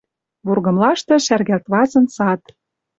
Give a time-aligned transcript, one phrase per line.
[0.45, 2.41] Вургымлашты шӓргӓлт вазын сад.